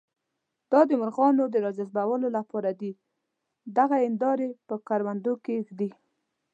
دا 0.71 0.81
د 0.89 0.91
مرغانو 1.01 1.43
د 1.49 1.55
راجذبولو 1.65 2.27
لپاره 2.37 2.71
دي، 2.81 2.91
دغه 3.77 3.95
هندارې 4.05 4.47
په 4.67 4.75
کروندو 4.87 5.33
کې 5.43 5.55
ږدي. 5.67 5.89